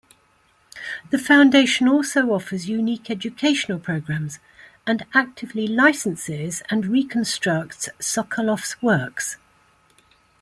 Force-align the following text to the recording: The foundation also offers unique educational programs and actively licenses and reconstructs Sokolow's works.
The 1.11 1.19
foundation 1.19 1.87
also 1.87 2.29
offers 2.31 2.67
unique 2.67 3.11
educational 3.11 3.77
programs 3.79 4.39
and 4.87 5.05
actively 5.13 5.67
licenses 5.67 6.63
and 6.71 6.87
reconstructs 6.87 7.87
Sokolow's 7.99 8.81
works. 8.81 9.37